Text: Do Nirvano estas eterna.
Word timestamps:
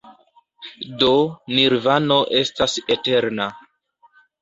Do 1.03 1.09
Nirvano 1.59 2.19
estas 2.43 2.81
eterna. 2.99 3.51